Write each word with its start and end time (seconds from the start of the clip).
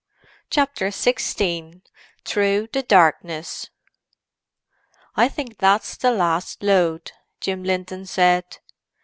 CHAPTER 0.49 0.87
XVI 0.87 1.83
THROUGH 2.25 2.69
THE 2.73 2.81
DARKNESS 2.81 3.69
"I 5.15 5.29
think 5.29 5.59
that's 5.59 5.95
the 5.95 6.09
last 6.09 6.63
load," 6.63 7.11
Jim 7.39 7.63
Linton 7.63 8.07
said. 8.07 8.57